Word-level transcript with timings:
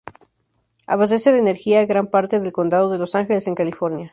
Abastece 0.87 1.31
de 1.31 1.37
energía 1.37 1.79
a 1.81 1.85
gran 1.85 2.07
parte 2.07 2.39
del 2.39 2.51
condado 2.51 2.89
de 2.89 2.97
Los 2.97 3.13
Ángeles 3.13 3.45
en 3.45 3.53
California. 3.53 4.09